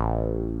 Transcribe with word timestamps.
dich 0.00 0.60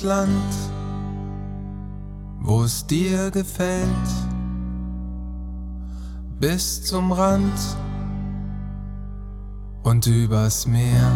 anderes 0.00 0.02
Land, 0.02 0.54
wo 2.40 2.62
es 2.62 2.86
dir 2.86 3.30
gefällt, 3.30 3.88
bis 6.38 6.84
zum 6.84 7.12
Rand 7.12 7.58
und 9.82 10.06
übers 10.06 10.66
Meer 10.66 11.12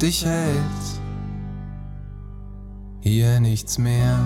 dich 0.00 0.24
hält 0.24 1.00
hier 3.00 3.40
nichts 3.40 3.78
mehr. 3.78 4.18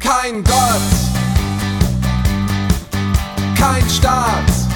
Kein 0.00 0.42
Gott! 0.42 1.10
kein 3.60 3.88
Staat, 3.90 4.69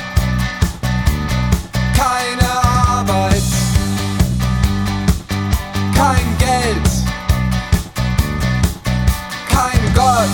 Gott, 10.04 10.28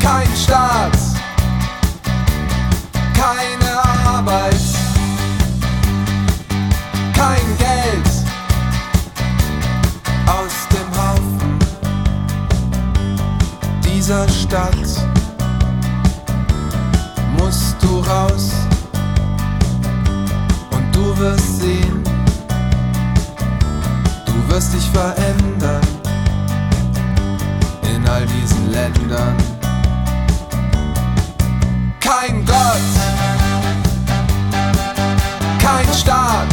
kein 0.00 0.36
Staat, 0.36 0.96
keine 3.12 3.72
Arbeit, 4.06 4.62
kein 7.12 7.58
Geld. 7.58 8.08
Aus 10.28 10.54
dem 10.70 10.88
Haufen 10.96 11.58
dieser 13.84 14.28
Stadt 14.28 14.86
musst 17.36 17.82
du 17.82 17.98
raus. 17.98 18.52
Und 20.70 20.94
du 20.94 21.18
wirst 21.18 21.62
sehen, 21.62 22.04
du 24.24 24.54
wirst 24.54 24.72
dich 24.72 24.88
verändern 24.90 26.01
all 28.12 28.26
diesen 28.26 28.70
Ländern. 28.70 29.36
Kein 32.00 32.44
Gott, 32.44 32.90
kein 35.58 35.94
Staat, 35.94 36.52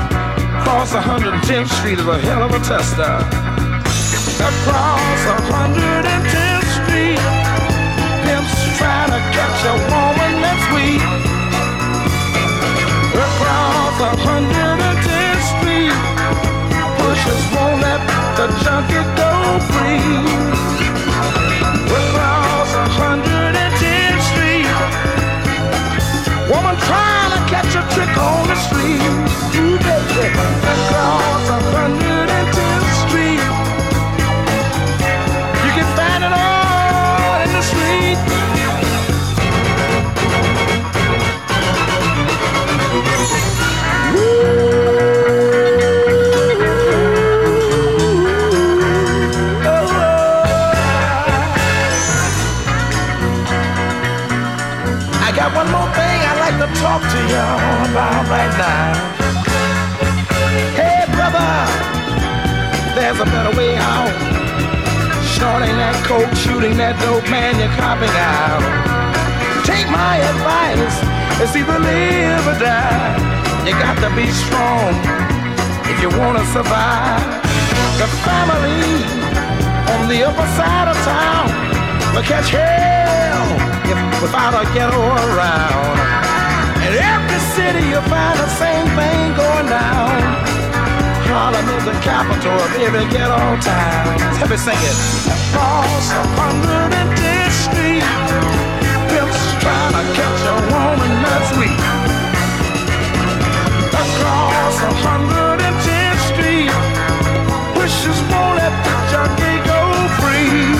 Across 0.61 0.93
110th 0.93 1.69
Street 1.79 1.97
is 1.97 2.05
a 2.05 2.19
hell 2.19 2.43
of 2.43 2.51
a 2.53 2.59
tester. 2.59 3.17
Across 4.45 5.21
110th 5.49 6.69
Street, 6.77 7.17
pimps 8.21 8.53
trying 8.77 9.09
to 9.09 9.21
catch 9.33 9.59
a 9.65 9.73
woman 9.89 10.33
that's 10.37 10.65
weak. 10.69 11.01
Across 13.09 14.05
110th 14.21 15.41
Street, 15.49 15.97
pushers 17.01 17.43
won't 17.57 17.81
let 17.81 18.01
the 18.37 18.45
junkie 18.61 19.01
go 19.17 19.33
free. 19.73 20.13
Across 21.89 22.69
110th 23.01 24.21
Street. 24.29 24.69
Woman 26.53 26.77
trying 26.85 27.31
to 27.33 27.41
catch 27.49 27.73
a 27.73 27.83
trick 27.93 28.13
on 28.15 28.47
the 28.47 28.55
street. 28.55 29.20
Talk 56.81 57.01
to 57.03 57.19
y'all 57.29 57.89
about 57.89 58.27
right 58.27 58.57
now. 58.57 59.10
A 63.21 63.25
better 63.25 63.55
way 63.55 63.77
out. 63.77 64.09
Snorting 65.37 65.77
that 65.77 65.93
coke, 66.09 66.33
shooting 66.33 66.73
that 66.81 66.97
dope, 66.97 67.21
man, 67.29 67.53
you're 67.61 67.69
copping 67.77 68.09
out. 68.17 68.65
Take 69.61 69.85
my 69.93 70.17
advice, 70.17 70.97
it's 71.37 71.53
either 71.53 71.77
live 71.77 72.45
or 72.49 72.57
die. 72.57 73.13
You 73.61 73.77
got 73.77 74.01
to 74.01 74.09
be 74.17 74.25
strong 74.33 74.97
if 75.85 76.01
you 76.01 76.09
wanna 76.17 76.41
survive. 76.49 77.21
The 78.01 78.09
family 78.25 79.05
on 79.93 80.09
the 80.09 80.25
upper 80.25 80.47
side 80.57 80.89
of 80.89 80.97
town 81.05 81.45
will 82.17 82.25
catch 82.25 82.49
hell 82.49 83.45
if, 83.85 83.97
without 84.17 84.57
a 84.57 84.65
ghetto 84.73 84.97
around. 84.97 85.93
In 86.89 86.97
every 86.97 87.41
city 87.53 87.85
you'll 87.85 88.09
find 88.09 88.37
the 88.41 88.49
same 88.57 88.89
thing 88.97 89.21
going 89.37 89.69
down. 89.69 90.50
Harlem 91.31 91.63
is 91.79 91.85
the 91.85 91.95
capital 92.03 92.51
of 92.51 92.71
every 92.75 93.07
ghetto 93.07 93.39
town. 93.63 94.03
Let 94.39 94.49
me 94.51 94.57
sing 94.57 94.75
it. 94.75 94.97
Across 95.31 96.11
110th 96.35 97.55
Street, 97.71 98.03
pimps 99.07 99.39
trying 99.63 99.95
to 99.95 100.03
catch 100.11 100.41
a 100.51 100.55
woman 100.67 101.13
that's 101.23 101.51
weak. 101.55 101.79
Across 103.95 104.75
110th 105.07 106.19
Street, 106.35 106.67
wishes 107.79 108.19
won't 108.27 108.59
let 108.59 108.75
the 108.83 108.91
junkie 109.07 109.59
go 109.63 109.79
free. 110.19 110.75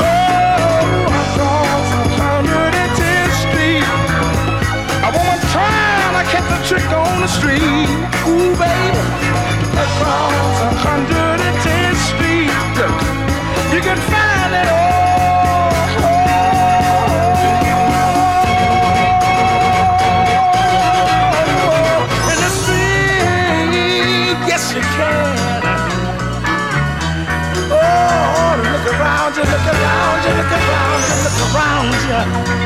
Oh, 0.00 0.88
across 1.20 1.88
110th 2.16 3.44
Street, 3.44 3.84
a 5.04 5.10
woman 5.12 5.40
trying 5.52 6.16
to 6.16 6.24
catch 6.32 6.48
a 6.48 6.58
trick 6.64 6.88
on 6.96 7.20
the 7.20 7.28
street. 7.28 7.88
Ooh, 8.24 8.56
baby, 8.56 9.04
across 9.84 10.56
110th 10.84 12.00
Street, 12.10 12.76
you 13.74 13.80
can 13.80 13.98
find 14.10 14.54
it 14.54 14.68
all. 14.68 14.96
Oh, 27.68 28.56
look 28.62 28.86
around 28.94 29.36
you, 29.36 29.42
look 29.42 29.66
around 29.72 30.24
look 30.36 30.52
around 30.52 31.00
look 31.24 31.54
around. 31.54 32.65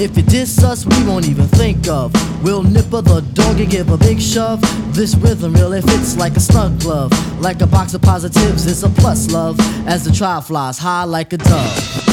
If 0.00 0.16
you 0.16 0.22
diss 0.22 0.64
us, 0.64 0.86
we 0.86 1.04
won't 1.04 1.28
even 1.28 1.46
think 1.46 1.86
of. 1.86 2.10
We'll 2.42 2.62
nipper 2.62 3.02
the 3.02 3.20
dog 3.34 3.60
and 3.60 3.70
give 3.70 3.90
a 3.90 3.98
big 3.98 4.18
shove. 4.18 4.62
This 4.94 5.14
rhythm 5.14 5.52
really 5.52 5.82
fits 5.82 6.16
like 6.16 6.36
a 6.36 6.40
snug 6.40 6.80
glove. 6.80 7.12
Like 7.38 7.60
a 7.60 7.66
box 7.66 7.92
of 7.92 8.00
positives, 8.00 8.64
it's 8.64 8.82
a 8.82 8.88
plus 8.88 9.30
love. 9.30 9.60
As 9.86 10.02
the 10.02 10.10
trial 10.10 10.40
flies 10.40 10.78
high 10.78 11.04
like 11.04 11.34
a 11.34 11.36
dove. 11.36 12.09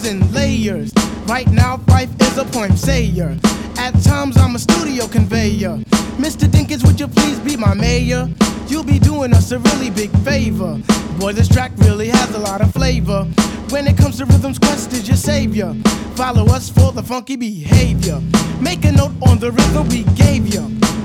thousand 0.00 0.32
layers. 0.32 0.92
Right 1.26 1.46
now, 1.50 1.76
Fife 1.76 2.10
is 2.22 2.38
a 2.38 2.44
point 2.46 2.78
sayer. 2.78 3.36
At 3.76 3.92
times, 4.02 4.36
I'm 4.38 4.54
a 4.54 4.58
studio 4.58 5.06
conveyor. 5.06 5.76
Mr. 6.16 6.48
Dinkins, 6.48 6.86
would 6.86 6.98
you 6.98 7.06
please 7.06 7.38
be 7.40 7.54
my 7.56 7.74
mayor? 7.74 8.28
You'll 8.66 8.84
be 8.84 8.98
doing 8.98 9.34
us 9.34 9.52
a 9.52 9.58
really 9.58 9.90
big 9.90 10.10
favor. 10.20 10.80
Boy, 11.18 11.32
this 11.32 11.48
track 11.48 11.72
really 11.76 12.08
has 12.08 12.34
a 12.34 12.38
lot 12.38 12.62
of 12.62 12.72
flavor. 12.72 13.24
When 13.68 13.86
it 13.86 13.98
comes 13.98 14.16
to 14.18 14.24
rhythms, 14.24 14.58
Quest 14.58 14.92
is 14.94 15.06
your 15.06 15.18
savior. 15.18 15.74
Follow 16.14 16.46
us 16.46 16.70
for 16.70 16.92
the 16.92 17.02
funky 17.02 17.36
behavior. 17.36 18.20
Make 18.60 18.84
a 18.86 18.92
note 18.92 19.12
on 19.28 19.38
the 19.38 19.52
rhythm 19.52 19.88
we 19.88 20.04
gave 20.14 20.46
you. 20.54 20.62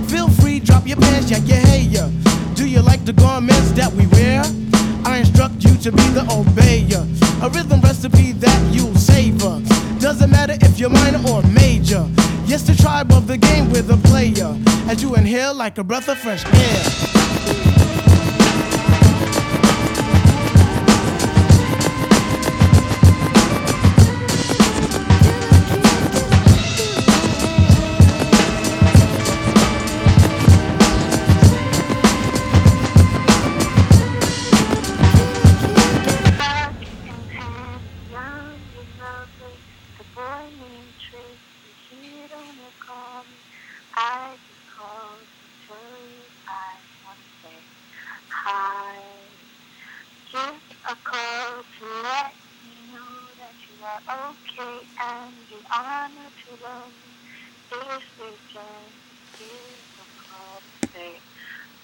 Feel 0.08 0.30
free, 0.30 0.60
drop 0.60 0.88
your 0.88 0.98
pants, 0.98 1.30
yeah 1.30 1.40
your 1.40 1.58
hair. 1.58 2.10
Do 2.54 2.66
you 2.66 2.82
like 2.82 3.04
the 3.04 3.14
garments 3.14 3.72
that 3.72 3.92
we 3.92 4.08
wear? 4.08 4.44
I 5.06 5.20
instruct 5.20 5.64
you 5.64 5.76
to 5.78 5.92
be 5.92 6.04
the 6.10 6.22
obeyer. 6.22 7.04
A 7.44 7.50
rhythm 7.50 7.80
recipe 7.82 8.32
that 8.34 8.74
you'll 8.74 8.96
savor. 8.96 9.62
Doesn't 10.00 10.32
matter 10.32 10.58
if 10.62 10.80
you're 10.80 10.90
minor 10.90 11.22
or 11.30 11.44
major. 11.44 12.06
Yes, 12.46 12.64
the 12.64 12.76
tribe 12.76 13.12
of 13.12 13.28
the 13.28 13.38
game 13.38 13.70
with 13.70 13.90
a 13.92 13.98
player. 13.98 14.58
As 14.90 15.04
you 15.04 15.16
inhale 15.16 15.54
like 15.54 15.78
a 15.78 15.84
breath 15.84 16.10
of 16.10 16.18
fresh 16.18 16.44
air. 16.46 17.85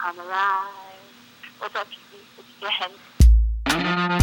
I'm 0.04 0.18
alive. 0.18 0.68
What's 1.60 1.76
up, 1.76 1.86
people? 1.88 2.18
It's 2.40 2.48
your 2.60 4.21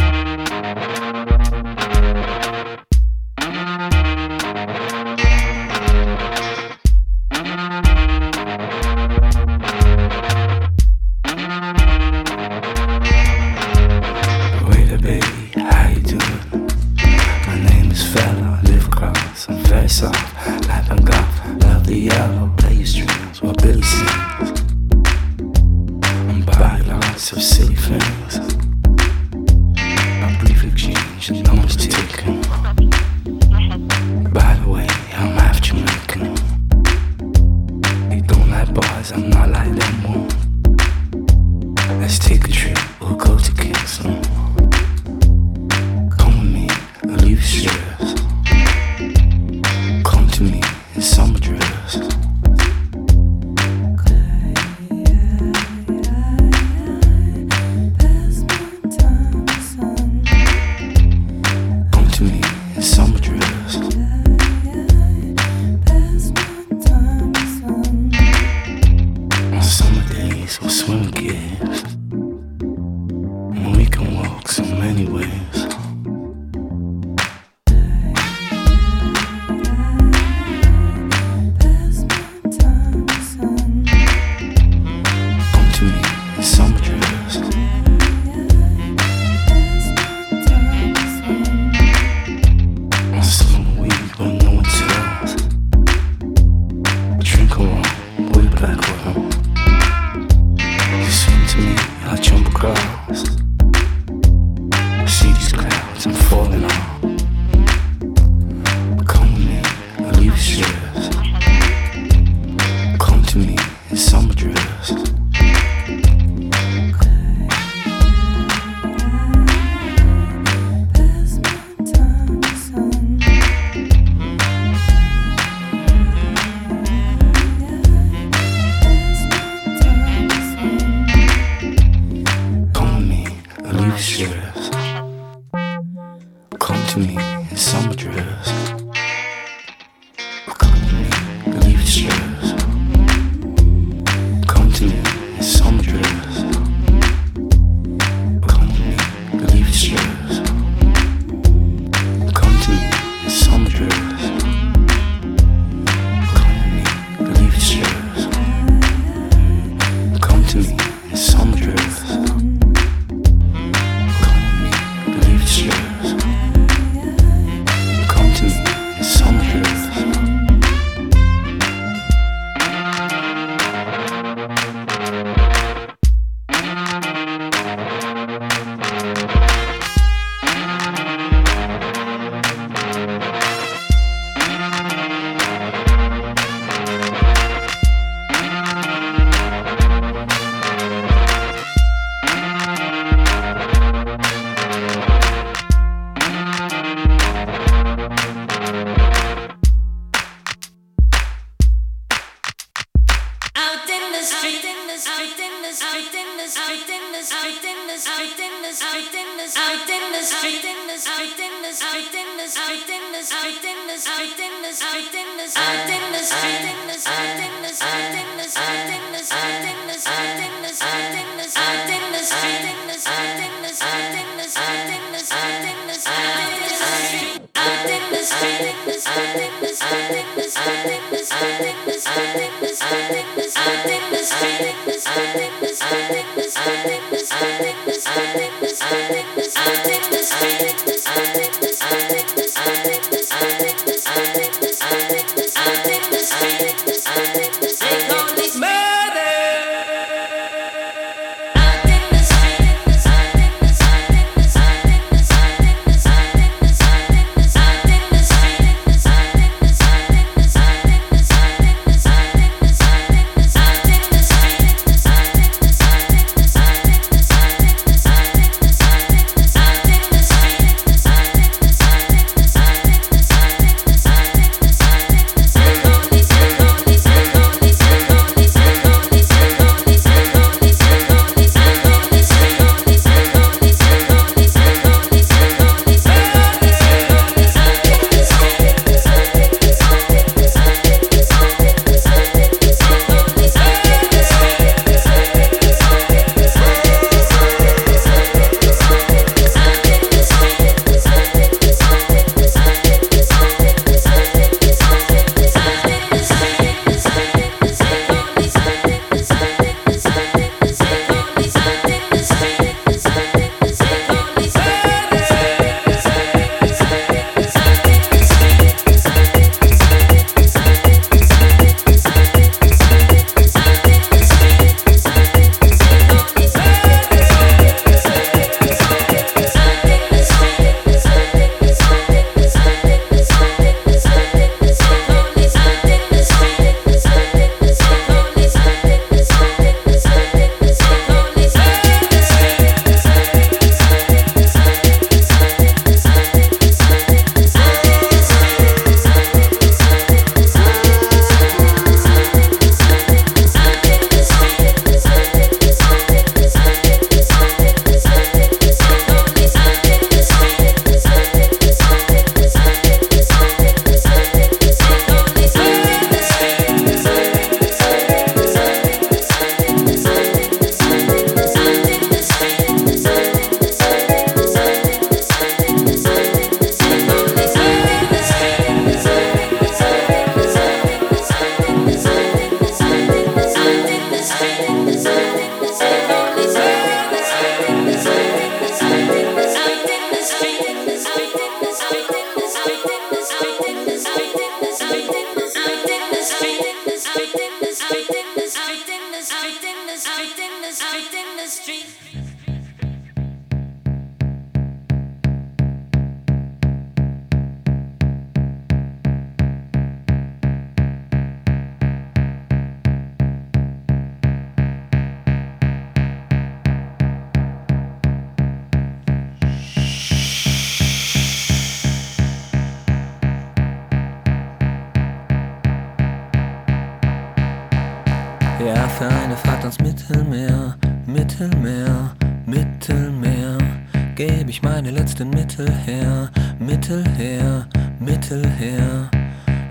ein 435.29 435.35
Mittel 435.35 435.71
her, 435.85 436.29
Mittel 436.59 437.03
her, 437.17 437.67
Mittel 437.99 438.45
her. 438.57 439.09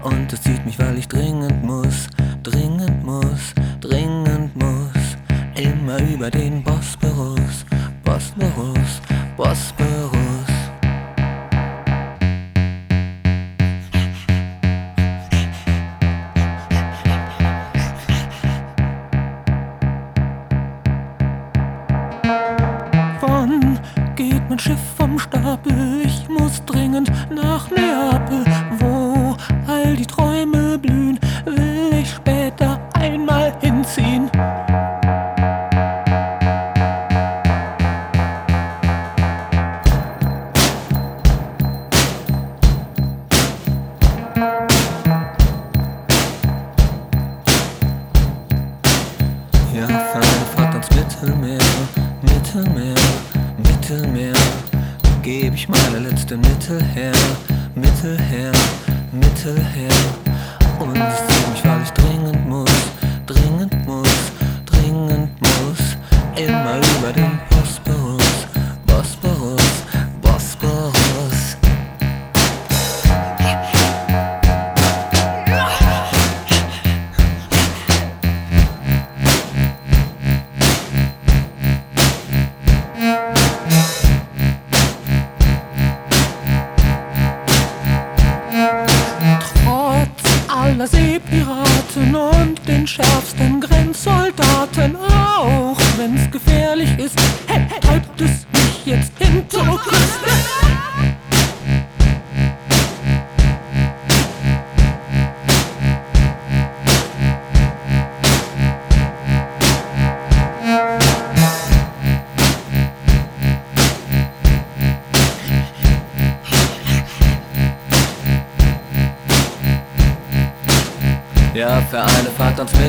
Und 0.02 0.32
es 0.32 0.42
zieht 0.42 0.64
mich, 0.64 0.78
weil 0.78 0.98
ich 0.98 1.08
dringend 1.08 1.62
muss, 1.64 2.08
dringend 2.42 3.04
muss, 3.04 3.54
dringend 3.80 4.54
muss. 4.56 5.16
Immer 5.56 6.00
über 6.12 6.30
den 6.30 6.62
Bosporus, 6.62 7.64
Bosporus, 8.04 9.00
Bosporus. 9.36 10.17
Neapel, 25.30 26.02
ich 26.04 26.28
muss 26.28 26.64
dringend 26.64 27.10
nach 27.30 27.70
Neapel. 27.70 28.47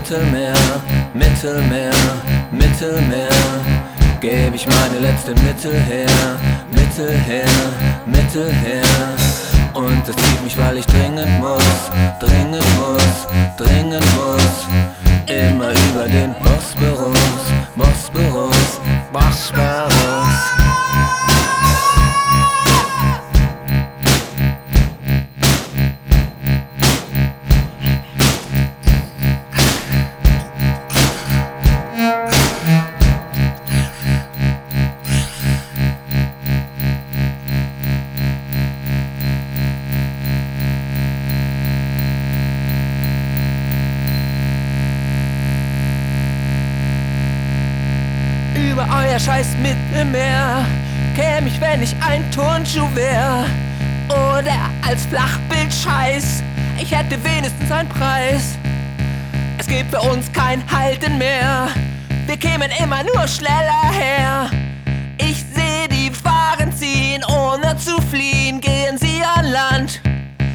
Mittelmeer, 0.10 0.56
Mittelmeer, 1.14 1.92
Mittelmeer, 2.50 3.30
gebe 4.20 4.56
ich 4.56 4.66
meine 4.66 4.98
letzte 4.98 5.36
Mittel 5.44 5.80
her, 5.82 6.10
Mittel 6.72 7.12
her, 7.12 7.46
Mittel 8.08 8.52
her. 8.52 8.82
Und 9.76 10.02
es 10.10 10.16
zieht 10.16 10.44
mich, 10.44 10.58
weil 10.58 10.78
ich 10.78 10.88
dringend 10.88 11.40
muss, 11.40 11.59
über 48.80 48.88
euer 48.98 49.20
scheiß 49.20 49.48
Mittelmeer 49.62 50.64
käm 51.14 51.48
ich, 51.48 51.60
wenn 51.60 51.84
ich 51.84 51.94
ein 52.02 52.30
Turnschuh 52.32 52.88
wär. 52.94 53.46
Oder 54.08 54.54
als 54.88 55.06
Flachbild 55.06 55.74
scheiß, 55.74 56.42
ich 56.82 56.92
hätte 56.96 57.22
wenigstens 57.24 57.70
einen 57.72 57.90
Preis. 57.90 58.58
Es 59.58 59.68
gibt 59.68 59.92
für 59.92 60.00
uns 60.00 60.32
kein 60.32 60.64
Halten 60.72 61.18
mehr, 61.18 61.68
wir 62.26 62.38
kämen 62.38 62.72
immer 62.82 63.04
nur 63.04 63.28
schneller 63.28 63.92
her. 63.92 64.50
Ich 65.18 65.44
seh 65.54 65.88
die 65.90 66.12
Fahren 66.12 66.72
ziehen, 66.72 67.24
ohne 67.26 67.76
zu 67.78 68.00
fliehen. 68.04 68.62
Gehen 68.62 68.98
sie 68.98 69.22
an 69.36 69.46
Land, 69.46 70.02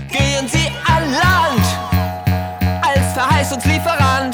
gehen 0.08 0.48
sie 0.48 0.70
an 0.86 1.12
Land. 1.12 1.66
Als 2.82 3.12
Verheißungslieferant, 3.12 4.33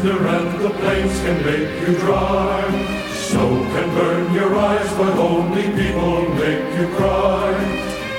Prisoner 0.00 0.26
and 0.28 0.64
the 0.64 0.70
plains 0.70 1.20
can 1.20 1.44
make 1.44 1.88
you 1.88 1.94
dry. 1.98 2.62
Snow 3.12 3.50
can 3.72 3.88
burn 3.94 4.34
your 4.34 4.54
eyes, 4.56 4.90
but 4.96 5.16
only 5.18 5.62
people 5.62 6.28
make 6.34 6.78
you 6.78 6.88
cry. 6.96 7.52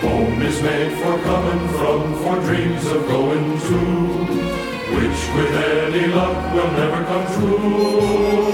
Home 0.01 0.41
is 0.41 0.61
made 0.61 0.93
for 1.01 1.17
coming 1.23 1.67
from, 1.77 2.15
for 2.23 2.39
dreams 2.47 2.85
of 2.87 3.07
going 3.07 3.59
to, 3.67 3.79
which 4.95 5.19
with 5.35 5.53
any 5.55 6.07
luck 6.07 6.53
will 6.53 6.71
never 6.71 7.03
come 7.05 7.25
true. 7.35 8.50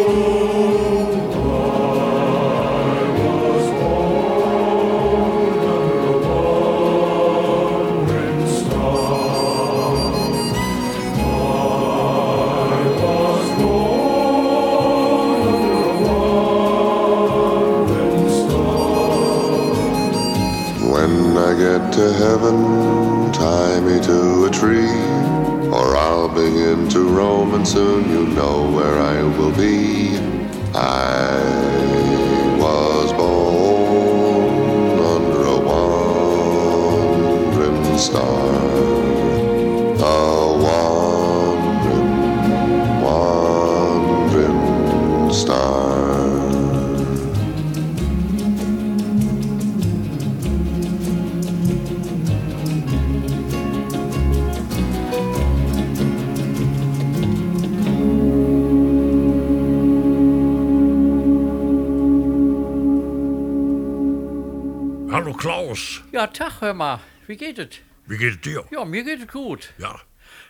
Ja, 66.18 66.26
Tag, 66.26 66.62
hör 66.62 66.74
mal. 66.74 67.00
Wie 67.28 67.38
geht 67.38 67.60
es? 67.60 67.68
wie 68.08 68.18
geht 68.18 68.34
es 68.34 68.42
dir? 68.42 68.66
Ja, 68.72 68.84
mir 68.86 69.04
geht 69.04 69.22
es 69.22 69.28
gut. 69.28 69.72
Ja, 69.78 70.02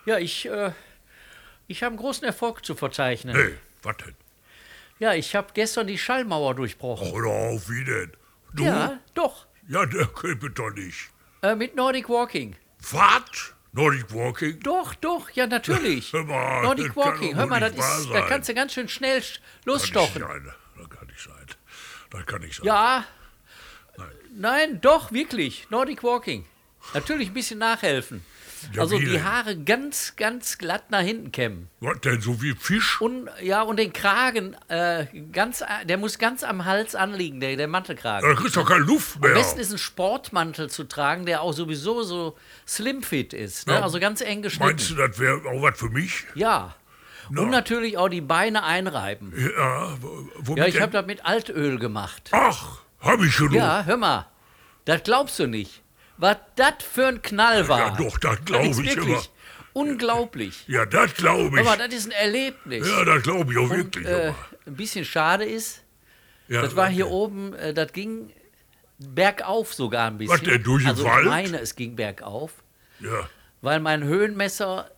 Ja, 0.06 0.18
ich, 0.18 0.46
äh, 0.48 0.72
ich 1.68 1.84
habe 1.84 1.92
einen 1.92 1.98
großen 2.00 2.24
Erfolg 2.24 2.64
zu 2.66 2.74
verzeichnen. 2.74 3.36
hey, 3.36 3.58
was 3.84 3.98
denn? 3.98 4.16
Ja, 5.00 5.14
ich 5.14 5.36
habe 5.36 5.50
gestern 5.54 5.88
die 5.88 5.98
Schallmauer 5.98 6.56
durchbrochen. 6.56 7.12
Hör 7.12 7.22
doch 7.22 7.54
auf, 7.56 7.70
wie 7.70 7.84
denn? 7.84 8.14
Du? 8.54 8.64
Ja, 8.64 8.98
doch. 9.14 9.46
Ja, 9.68 9.86
der 9.86 10.06
geht 10.06 10.58
doch 10.58 10.70
nicht. 10.70 11.10
Äh, 11.42 11.54
mit 11.56 11.76
Nordic 11.76 12.08
Walking. 12.08 12.56
Was? 12.92 13.54
Nordic 13.74 14.14
Walking? 14.14 14.62
Doch, 14.62 14.96
doch, 14.96 15.30
ja, 15.32 15.48
natürlich. 15.48 16.14
Hör 16.14 16.24
mal, 16.24 16.62
Nordic 16.64 16.94
kann 16.94 16.96
Walking, 16.96 17.36
hör 17.36 17.46
mal, 17.46 17.60
das 17.60 17.74
ist, 17.74 18.10
da 18.14 18.22
kannst 18.22 18.48
du 18.48 18.54
ganz 18.54 18.72
schön 18.72 18.88
schnell 18.88 19.20
sch- 19.20 19.40
Kann 19.40 19.74
losstochen. 19.74 20.22
nicht 20.22 20.32
sein. 20.32 20.54
Das 20.78 20.90
kann 20.90 21.08
nicht 21.08 21.20
sein. 21.22 21.46
Das 22.12 22.26
kann 22.26 22.42
nicht 22.42 22.56
sein. 22.56 22.66
Ja. 22.66 23.04
Nein, 24.38 24.80
doch, 24.82 25.12
wirklich. 25.12 25.68
Nordic 25.70 26.04
Walking. 26.04 26.46
Natürlich 26.94 27.30
ein 27.30 27.34
bisschen 27.34 27.60
nachhelfen. 27.60 28.24
Ja, 28.74 28.82
also 28.82 28.98
die? 28.98 29.22
Haare 29.22 29.56
ganz, 29.56 30.16
ganz 30.16 30.58
glatt 30.58 30.90
nach 30.90 31.02
hinten 31.02 31.32
kämmen. 31.32 31.70
Was 31.80 32.00
denn, 32.02 32.22
so 32.22 32.42
wie 32.42 32.56
Fisch? 32.56 33.00
Und 33.02 33.30
ja, 33.42 33.62
und 33.62 33.78
den 33.78 33.94
Kragen, 33.94 34.56
äh, 34.68 35.06
ganz, 35.32 35.64
der 35.86 35.98
muss 35.98 36.18
ganz 36.18 36.44
am 36.44 36.66
Hals 36.66 36.96
anliegen, 36.96 37.40
der, 37.40 37.56
der 37.56 37.68
Mantelkragen. 37.68 38.28
Da 38.28 38.36
kriegst 38.36 38.56
du 38.56 38.62
doch 38.62 38.68
keine 38.70 38.84
Luft 38.84 39.16
Am 39.18 39.22
mehr. 39.22 39.34
besten 39.34 39.60
ist 39.60 39.72
ein 39.72 39.78
Sportmantel 39.78 40.70
zu 40.72 40.86
tragen, 40.86 41.26
der 41.28 41.42
auch 41.44 41.54
sowieso 41.54 42.02
so 42.02 42.36
slimfit 42.68 43.34
ist. 43.34 43.68
Ne? 43.68 43.74
Ja. 43.74 43.82
Also 43.84 44.00
ganz 44.00 44.22
eng 44.22 44.42
geschnitten. 44.42 44.66
Meinst 44.72 44.90
du, 44.90 44.96
das 44.96 45.20
wäre 45.20 45.38
auch 45.38 45.62
was 45.62 45.78
für 45.78 45.90
mich? 45.90 46.26
Ja. 46.34 46.76
Na. 47.30 47.42
Und 47.44 47.50
natürlich 47.52 47.98
auch 47.98 48.10
die 48.10 48.22
Beine 48.22 48.64
einreiben. 48.64 49.34
Ja, 49.38 49.98
wo- 50.02 50.30
womit 50.38 50.58
Ja, 50.58 50.66
ich 50.68 50.82
habe 50.82 50.94
das 50.94 51.06
mit 51.06 51.26
Altöl 51.26 51.78
gemacht. 51.78 52.30
Ach, 52.32 52.80
hab 53.00 53.22
ich 53.22 53.38
genug. 53.38 53.54
Ja, 53.54 53.84
hör 53.86 53.98
mal. 53.98 54.28
Das 54.86 55.04
glaubst 55.04 55.38
du 55.40 55.48
nicht. 55.48 55.82
Was 56.18 56.38
das 56.56 56.74
für 56.92 57.08
ein 57.08 57.22
Knall 57.22 57.68
war. 57.68 57.80
Ja, 57.80 57.90
doch, 57.98 58.18
das 58.18 58.44
glaub 58.46 58.64
ist 58.66 58.80
ich 58.80 58.88
wirklich 58.96 59.08
immer. 59.08 59.24
unglaublich. 59.74 60.64
Ja, 60.68 60.86
das 60.86 61.14
glaube 61.14 61.60
ich. 61.62 61.68
Aber 61.68 61.78
das 61.78 61.94
ist 61.94 62.08
ein 62.08 62.12
Erlebnis. 62.12 62.88
Ja, 62.90 63.06
das 63.06 63.22
glaube 63.24 63.52
ich 63.52 63.58
auch 63.60 63.64
Und 63.70 63.78
wirklich. 63.78 64.08
äh, 64.08 64.34
ein 64.66 64.76
bisschen 64.76 65.06
schade 65.06 65.46
ist, 65.46 65.84
ja, 66.48 66.62
das 66.62 66.76
war 66.76 66.88
hier 66.90 67.06
okay. 67.08 67.14
oben, 67.16 67.54
äh, 67.54 67.74
das 67.74 67.92
ging 67.94 68.32
bergauf 68.98 69.74
sogar 69.74 70.08
ein 70.08 70.18
bisschen. 70.18 70.34
Was 70.34 70.42
denn, 70.42 70.64
durch 70.64 70.84
den 70.84 70.90
also 70.90 71.04
Wald? 71.04 71.24
ich 71.26 71.30
meine, 71.30 71.60
es 71.60 71.76
ging 71.76 71.96
bergauf, 71.96 72.52
Ja, 73.00 73.30
weil 73.62 73.80
mein 73.80 74.04
Höhenmesser 74.04 74.90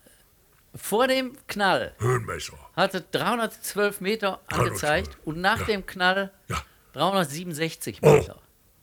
vor 0.75 1.07
dem 1.07 1.35
Knall 1.47 1.93
Höhenmesser. 1.99 2.53
hatte 2.77 3.03
312 3.11 3.99
Meter 4.01 4.39
312, 4.49 4.59
angezeigt 4.69 5.17
und 5.25 5.41
nach 5.41 5.59
ja. 5.61 5.65
dem 5.65 5.85
Knall 5.85 6.31
Ja, 6.47 6.61
367 6.93 7.99
Oh. 8.01 8.13
Meter. 8.13 8.37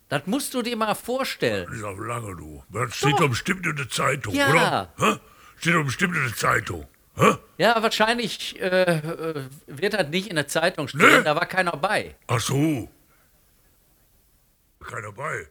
Das 0.09 0.25
musst 0.25 0.53
du 0.53 0.61
dir 0.61 0.77
mal 0.77 0.95
vorstellen. 0.95 1.65
das 1.67 1.75
ist 1.77 1.83
auch 1.83 1.97
lange, 1.97 2.35
du. 2.35 2.63
Das 2.69 2.95
steht 2.95 3.19
doch 3.19 3.29
bestimmt 3.29 3.65
in 3.65 3.75
der 3.75 3.89
Zeitung, 3.89 4.33
Ja. 4.33 4.49
oder? 4.49 4.93
Hä? 4.97 5.15
Steht 5.59 5.75
doch 5.75 5.83
bestimmt 5.83 6.15
in 6.15 6.23
der 6.23 6.35
Zeitung. 6.35 6.87
Hä? 7.15 7.35
Ja, 7.57 7.81
wahrscheinlich 7.81 8.59
äh, 8.61 8.67
äh, 8.99 9.43
wird 9.65 9.93
das 9.95 10.07
nicht 10.09 10.27
in 10.29 10.35
der 10.35 10.47
Zeitung 10.47 10.87
stehen, 10.87 11.01
Ne? 11.01 11.23
da 11.23 11.35
war 11.35 11.45
keiner 11.45 11.71
bei. 11.75 12.15
Ach 12.27 12.39
so. 12.39 12.87
Keiner 14.85 15.11
bei. 15.11 15.47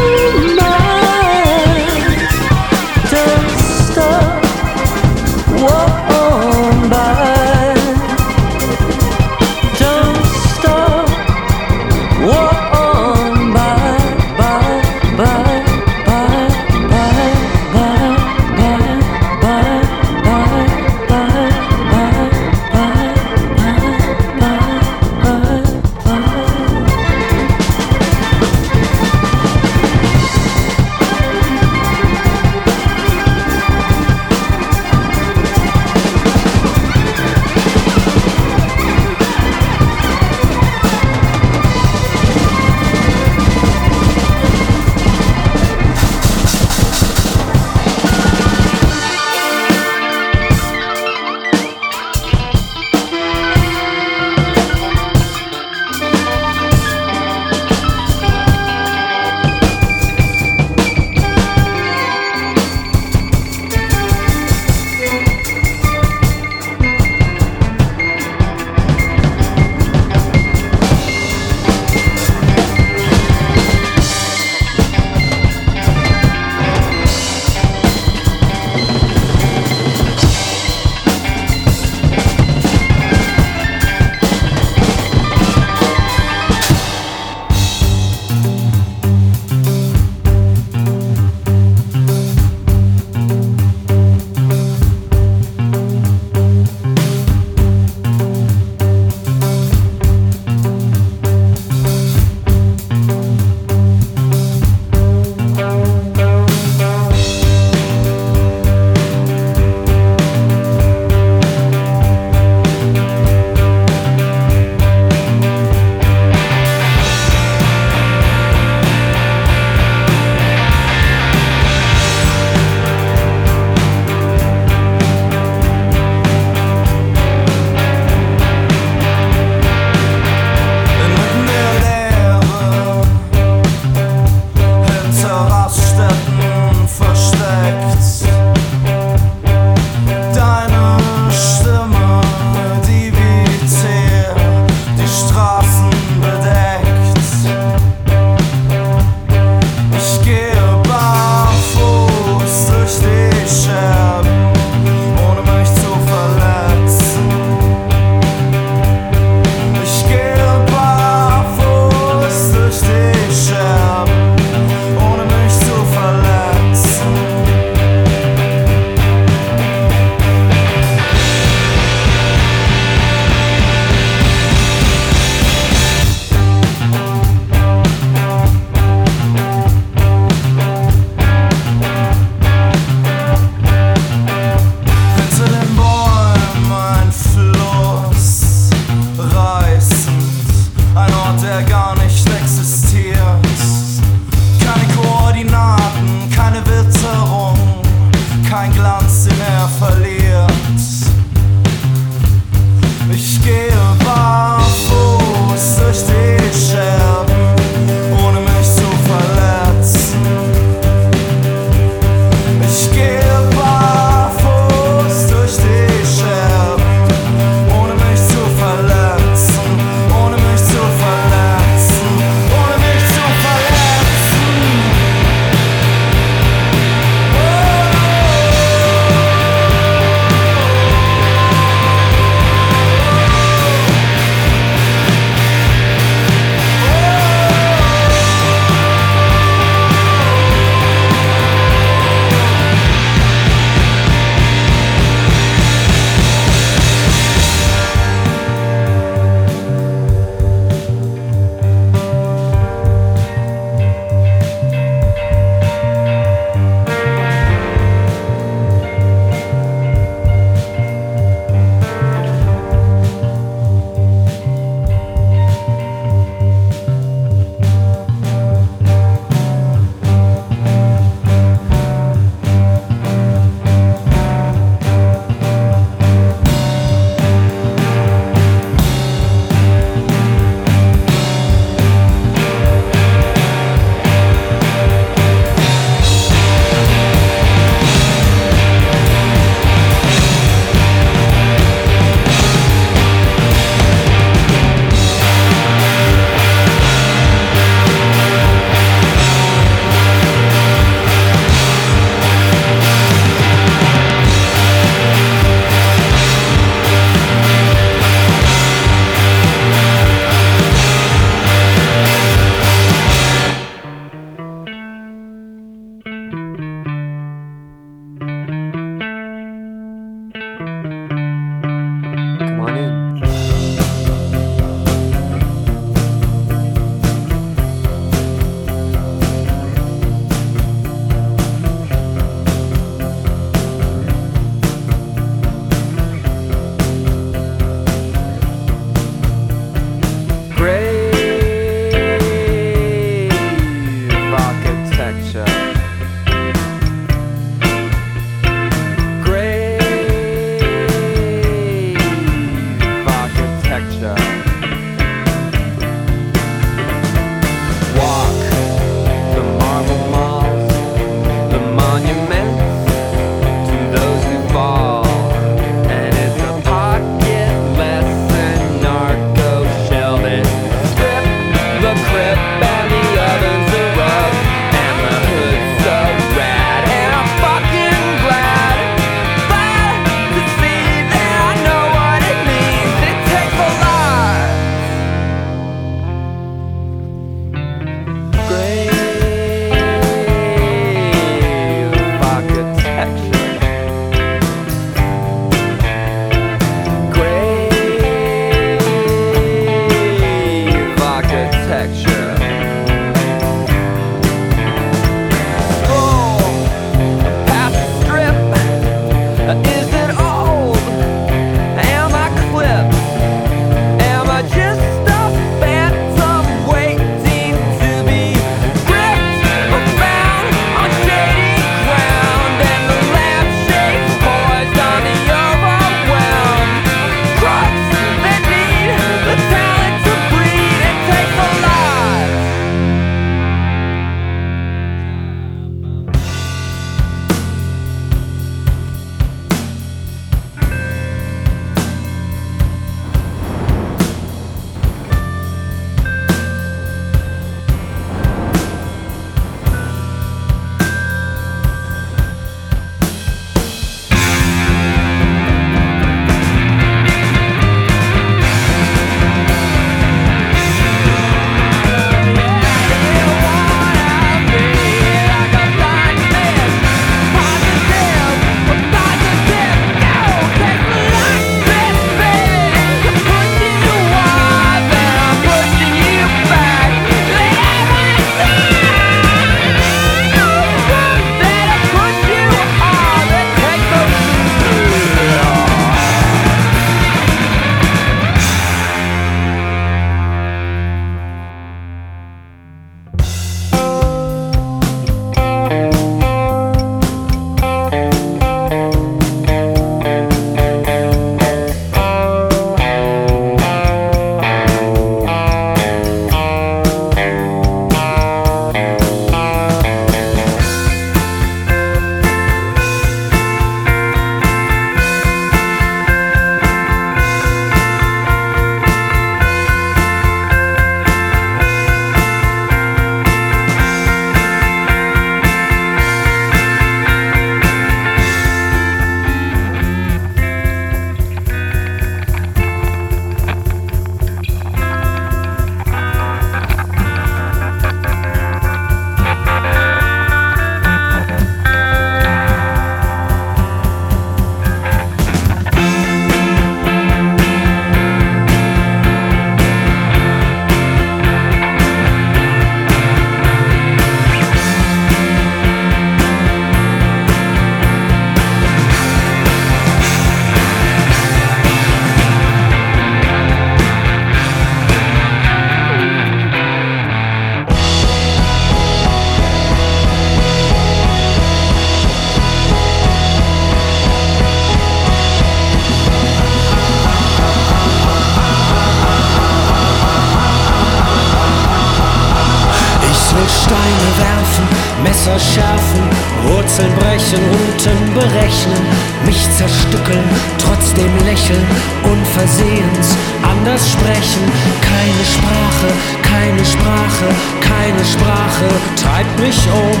Messer 585.54 585.60
schärfen, 585.60 586.02
Wurzeln 586.46 586.94
brechen, 586.96 587.40
Routen 587.50 588.14
berechnen, 588.14 588.86
mich 589.24 589.40
zerstückeln, 589.56 590.24
trotzdem 590.58 591.10
lächeln, 591.24 591.66
unversehens, 592.02 593.16
anders 593.42 593.90
sprechen. 593.90 594.42
Keine 594.80 595.24
Sprache, 595.24 595.92
keine 596.22 596.64
Sprache, 596.64 597.28
keine 597.60 598.04
Sprache 598.04 598.68
treibt 598.96 599.40
mich 599.40 599.58
um. 599.68 600.00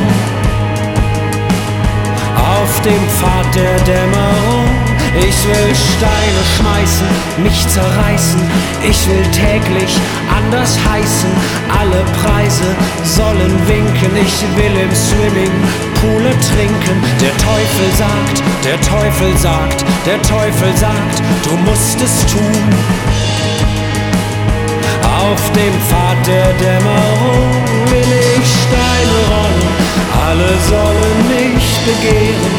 Auf 2.36 2.80
dem 2.82 3.08
Pfad 3.08 3.54
der 3.54 3.78
Dämmerung 3.80 4.93
ich 5.16 5.46
will 5.46 5.74
Steine 5.74 6.42
schmeißen, 6.56 7.06
mich 7.42 7.68
zerreißen. 7.68 8.40
Ich 8.82 9.08
will 9.08 9.22
täglich 9.30 9.96
anders 10.28 10.78
heißen. 10.90 11.30
Alle 11.78 12.02
Preise 12.20 12.74
sollen 13.04 13.54
winken. 13.68 14.16
Ich 14.16 14.42
will 14.56 14.76
im 14.76 14.94
Swimmingpool 14.94 16.24
trinken. 16.50 16.96
Der 17.20 17.34
Teufel 17.38 17.88
sagt, 17.96 18.42
der 18.64 18.80
Teufel 18.80 19.36
sagt, 19.36 19.84
der 20.04 20.20
Teufel 20.22 20.76
sagt, 20.76 21.22
du 21.44 21.56
musst 21.58 22.00
es 22.00 22.26
tun. 22.26 22.64
Auf 25.02 25.52
dem 25.52 25.74
Pfad 25.88 26.26
der 26.26 26.52
Dämmerung 26.54 27.50
will 27.90 28.12
ich 28.36 28.46
Steine 28.62 29.18
rollen. 29.30 29.63
Alle 30.26 30.50
sollen 30.70 31.18
mich 31.28 31.68
begehren 31.86 32.54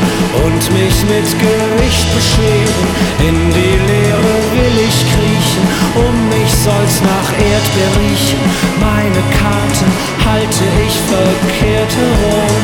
und 0.45 0.61
mich 0.73 0.97
mit 1.05 1.27
Gewicht 1.39 2.07
beschweren. 2.15 2.87
In 3.19 3.37
die 3.51 3.77
Leere 3.91 4.35
will 4.53 4.77
ich 4.87 4.97
kriechen, 5.13 5.65
um 5.95 6.15
mich 6.29 6.51
soll's 6.51 7.01
nach 7.01 7.29
Erdbeer 7.31 7.91
riechen. 8.01 8.41
Meine 8.79 9.21
Karten 9.39 9.89
halte 10.25 10.65
ich 10.85 10.95
verkehrt 11.11 11.93
herum. 11.95 12.63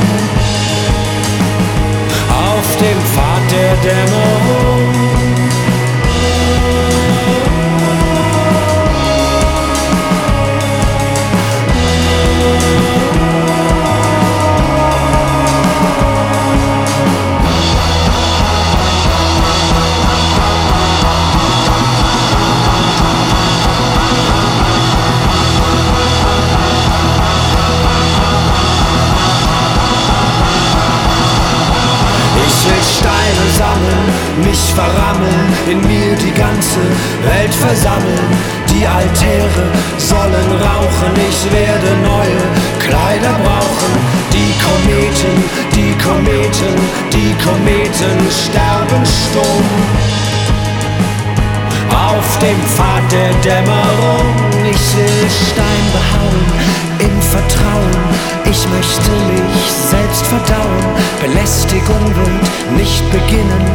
Auf 2.29 2.77
dem 2.77 2.99
Pfad 3.11 3.43
der 3.51 3.75
Dämmerung 3.85 5.20
mich 34.45 34.73
verrammeln, 34.73 35.47
in 35.69 35.81
mir 35.81 36.15
die 36.15 36.31
ganze 36.31 36.81
Welt 37.23 37.53
versammeln. 37.53 38.29
Die 38.69 38.85
Altäre 38.87 39.65
sollen 39.97 40.49
rauchen, 40.61 41.13
ich 41.29 41.51
werde 41.51 41.89
neue 42.03 42.41
Kleider 42.79 43.33
brauchen. 43.43 43.93
Die 44.31 44.53
Kometen, 44.65 45.43
die 45.75 45.93
Kometen, 46.03 46.73
die 47.11 47.33
Kometen 47.43 48.17
sterben 48.31 49.03
stumm. 49.05 49.65
Auf 51.91 52.39
dem 52.39 52.59
Pfad 52.73 53.11
der 53.11 53.33
Dämmerung, 53.43 54.25
ich 54.63 54.97
will 54.97 55.29
Stein 55.29 55.85
behauen, 55.91 56.45
im 56.99 57.21
Vertrauen, 57.21 58.03
ich 58.45 58.67
möchte 58.69 59.11
mich 59.11 59.71
selbst 59.89 60.25
verdauen. 60.27 60.85
Belästigung 61.21 62.05
wird 62.15 62.77
nicht 62.77 63.03
beginnen, 63.11 63.65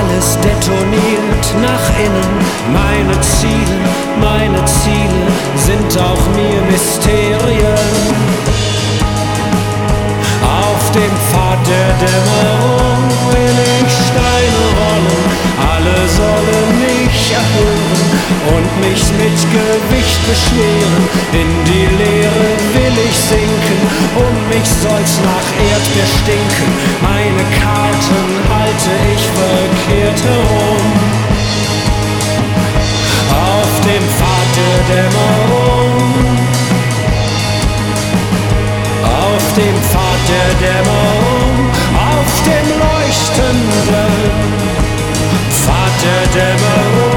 alles 0.00 0.38
detoniert 0.40 1.46
nach 1.60 1.86
innen. 1.98 2.32
Meine 2.72 3.20
Ziele, 3.20 3.78
meine 4.20 4.64
Ziele 4.64 5.22
sind 5.56 5.90
auch 5.98 6.24
mir 6.36 6.60
Mysterien. 6.70 7.94
Auf 10.42 10.90
dem 10.92 11.14
Pfad 11.28 11.60
der 11.66 11.92
Dämmerung 12.02 13.02
will 13.32 13.58
ich 13.80 13.92
Steine 14.08 14.62
rollen, 14.78 15.22
alle 15.72 16.08
sollen 16.08 16.68
mich 16.80 17.32
erhören 17.32 17.99
und 18.54 18.68
mich 18.80 19.02
mit 19.18 19.38
Gewicht 19.52 20.20
beschweren. 20.26 21.02
In 21.32 21.50
die 21.64 21.86
Leere 22.02 22.48
will 22.74 22.96
ich 23.08 23.16
sinken, 23.16 23.80
um 24.16 24.34
mich 24.48 24.68
soll's 24.82 25.14
nach 25.24 25.48
Erdbeer 25.70 26.08
stinken. 26.22 26.68
Meine 27.02 27.44
Karten 27.60 28.24
halte 28.48 28.92
ich 29.14 29.22
verkehrt 29.38 30.20
herum. 30.24 30.86
Auf 33.30 33.72
dem 33.86 34.04
Pfad 34.16 34.48
der 34.58 34.78
Dämmerung. 34.90 36.10
Auf 39.02 39.44
dem 39.54 39.76
Pfad 39.82 40.20
der 40.28 40.50
Dämmerung, 40.62 41.70
auf 41.94 42.30
dem 42.46 42.66
leuchtenden 42.78 44.12
Pfad 45.50 45.94
der 46.02 46.22
Dämmerung. 46.40 47.09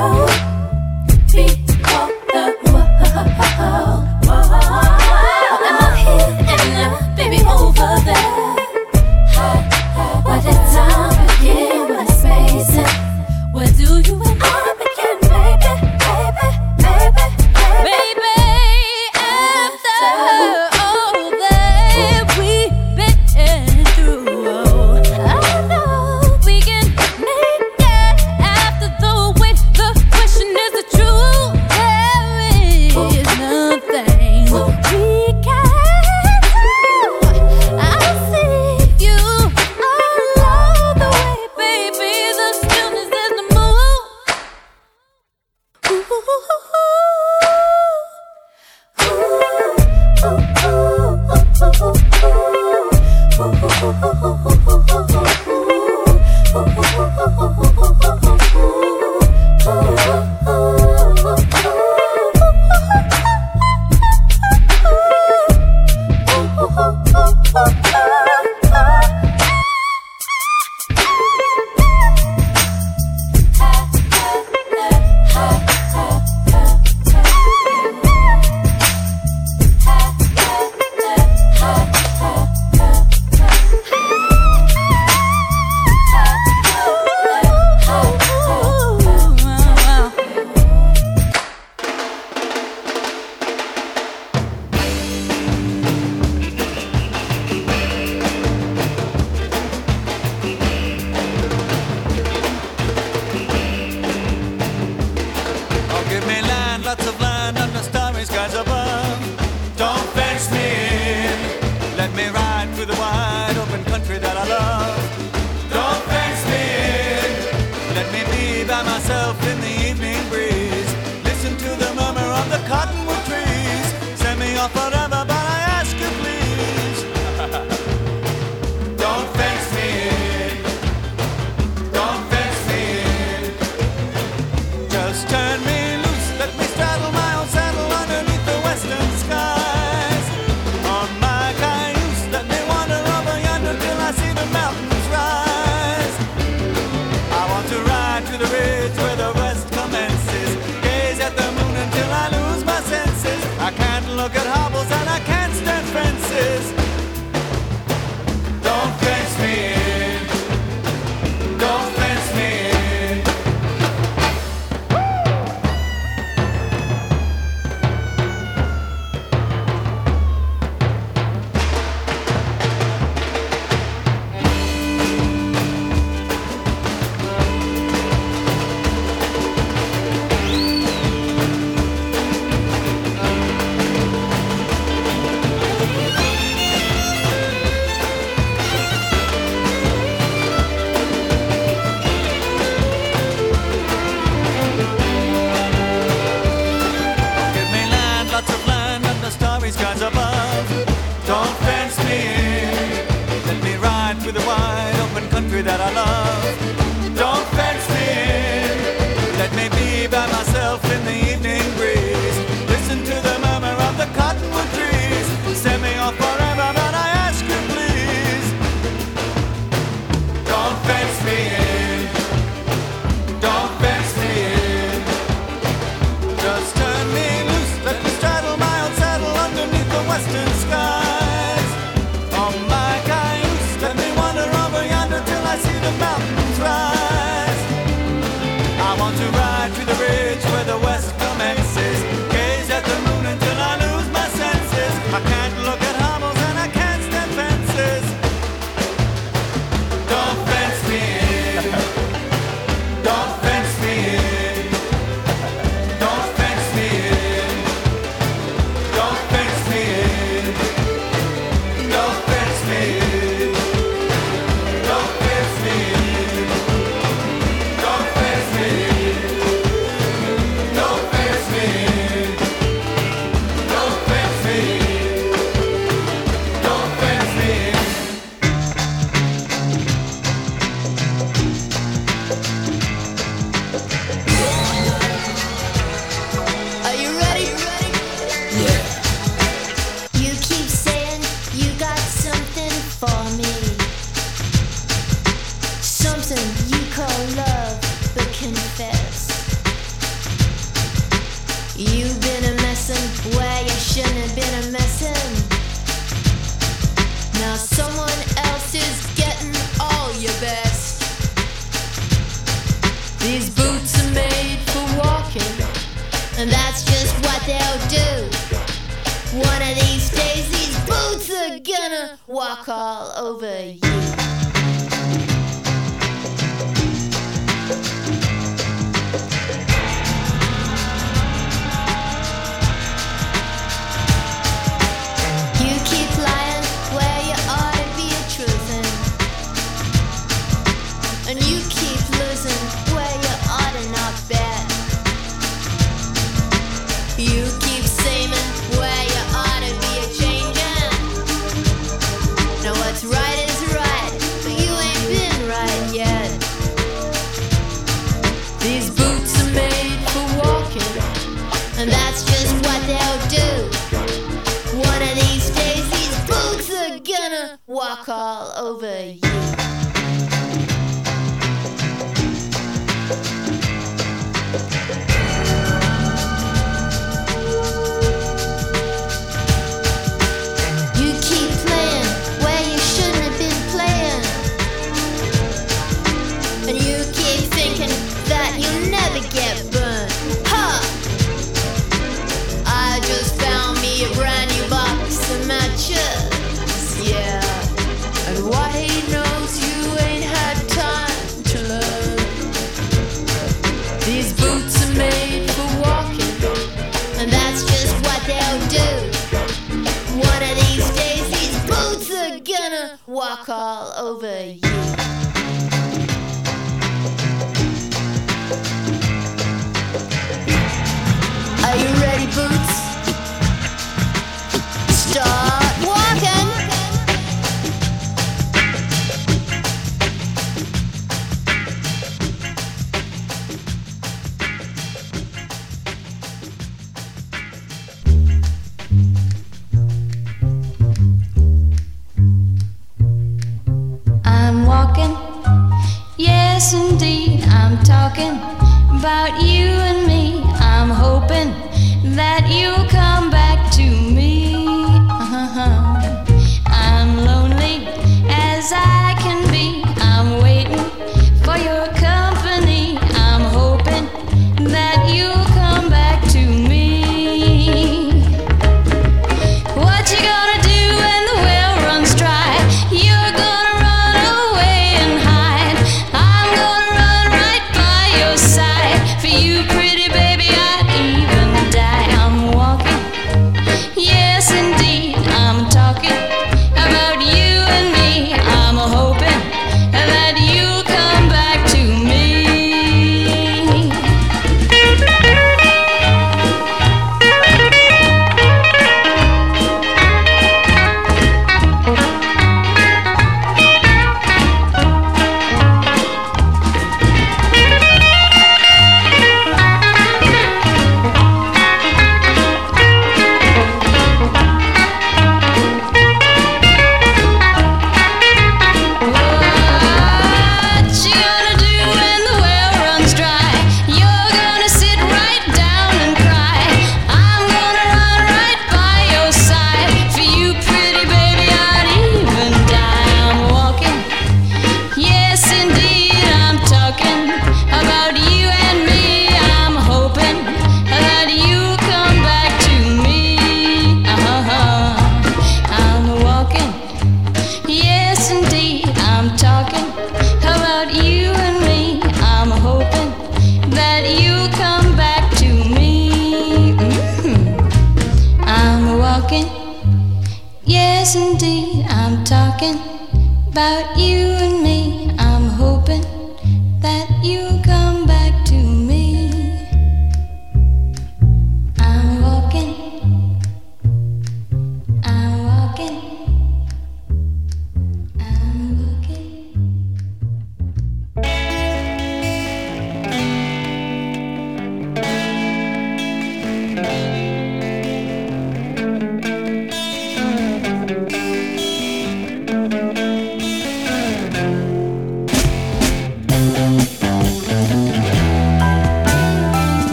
Oh. 0.00 0.27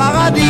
paradis. 0.00 0.49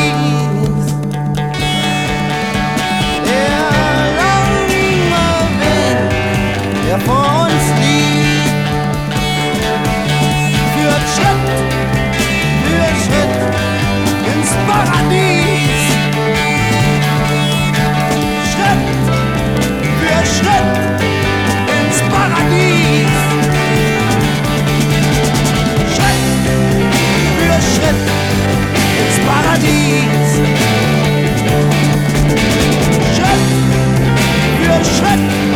it. 35.18 35.49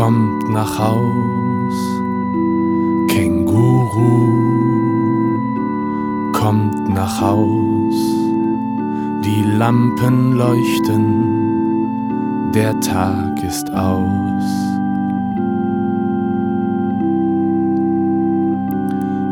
Kommt 0.00 0.48
nach 0.48 0.78
Haus, 0.78 1.76
Känguru 3.08 4.32
kommt 6.32 6.88
nach 6.88 7.20
Haus, 7.20 7.98
die 9.22 9.42
Lampen 9.58 10.32
leuchten, 10.32 11.04
der 12.54 12.80
Tag 12.80 13.42
ist 13.42 13.70
aus. 13.74 14.48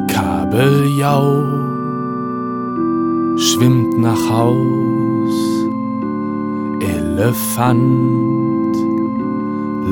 Kabeljau 0.08 1.44
schwimmt 3.38 3.98
nach 3.98 4.20
Haus, 4.30 5.34
Elefant 6.80 8.47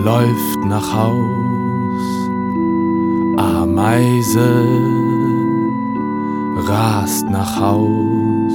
läuft 0.05 0.65
nach 0.65 0.95
Haus, 0.95 2.03
Ameise 3.39 4.65
rast 6.69 7.29
nach 7.31 7.61
Haus, 7.61 8.53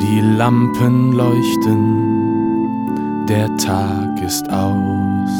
die 0.00 0.20
Lampen 0.20 1.12
leuchten, 1.12 3.26
der 3.28 3.54
Tag 3.56 4.22
ist 4.22 4.48
aus. 4.50 5.30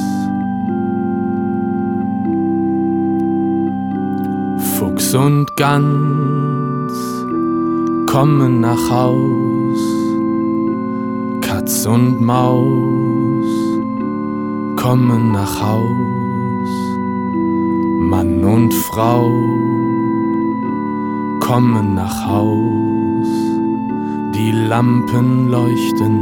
Fuchs 4.78 5.14
und 5.14 5.56
Gans 5.56 6.92
kommen 8.06 8.60
nach 8.60 8.90
Haus, 8.90 9.78
Katz 11.40 11.86
und 11.86 12.20
Maus 12.20 12.93
kommen 14.84 15.32
nach 15.32 15.62
Haus, 15.62 16.68
Mann 18.10 18.44
und 18.44 18.74
Frau 18.74 19.30
kommen 21.40 21.94
nach 21.94 22.26
Haus, 22.26 23.28
die 24.34 24.52
Lampen 24.52 25.48
leuchten, 25.48 26.16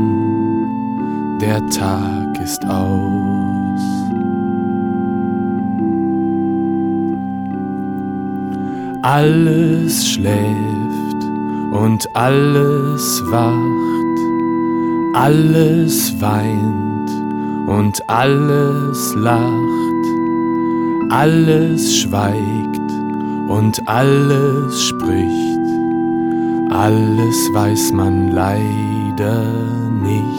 der 1.40 1.66
Tag 1.70 2.38
ist 2.40 2.64
aus. 2.66 3.82
Alles 9.02 10.06
schläft 10.06 11.20
und 11.72 12.08
alles 12.14 13.24
wacht, 13.28 14.18
alles 15.14 16.20
weint 16.20 16.91
und 17.78 18.06
alles 18.08 19.14
lacht, 19.14 20.04
alles 21.10 21.96
schweigt 21.96 22.90
und 23.48 23.88
alles 23.88 24.82
spricht, 24.88 25.66
alles 26.70 27.36
weiß 27.54 27.92
man 27.92 28.30
leider 28.32 29.44
nicht. 30.02 30.32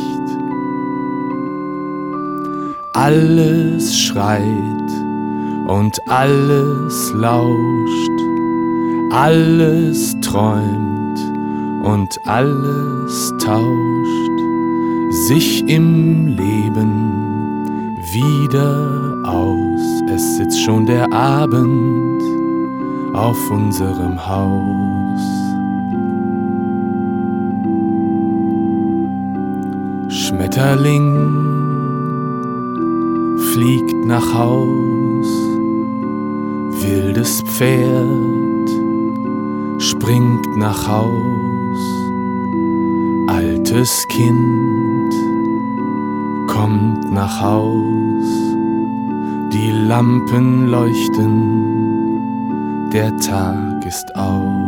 Alles 2.93 3.97
schreit 3.97 4.91
und 5.67 5.99
alles 6.07 7.11
lauscht, 7.13 8.19
alles 9.11 10.15
träumt 10.21 11.19
und 11.83 12.19
alles 12.25 13.33
tauscht. 13.39 14.23
Sich 15.27 15.63
im 15.67 16.27
Leben 16.27 16.92
wieder 18.13 19.17
aus. 19.23 20.03
Es 20.13 20.37
sitzt 20.37 20.61
schon 20.61 20.85
der 20.85 21.11
Abend 21.11 22.21
auf 23.13 23.37
unserem 23.49 24.19
Haus. 24.27 25.21
Schmetterling 30.09 31.33
fliegt 33.53 34.05
nach 34.05 34.33
Haus, 34.33 35.27
wildes 36.81 37.41
Pferd 37.43 38.69
springt 39.79 40.57
nach 40.57 40.87
Haus, 40.87 41.79
altes 43.27 44.07
Kind 44.09 45.13
kommt 46.47 47.11
nach 47.11 47.41
Haus, 47.41 48.02
Lampen 49.95 50.69
leuchten, 50.69 51.29
der 52.91 53.15
Tag 53.17 53.85
ist 53.85 54.15
aus. 54.15 54.62